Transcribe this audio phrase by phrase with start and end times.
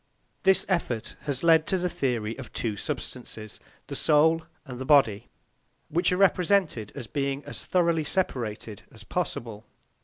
[0.41, 5.29] This effort has led to the theory of two substances, the soul and the body,
[5.89, 9.63] which are represented as being as thoroughly separated as possible.